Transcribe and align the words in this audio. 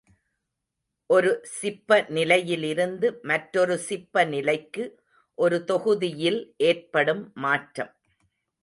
ஒரு 1.09 1.31
சிப்ப 1.57 1.99
நிலையிலிருந்து 2.09 3.19
மற்றொரு 3.23 3.77
சிப்ப 3.89 4.25
நிலைக்கு 4.25 4.85
ஒரு 5.37 5.59
தொகுதியில் 5.63 6.41
ஏற்படும் 6.65 7.23
மாற்றம். 7.35 7.93